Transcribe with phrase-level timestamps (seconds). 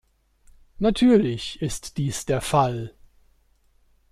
[0.79, 2.95] Natürlich ist dies der Fall.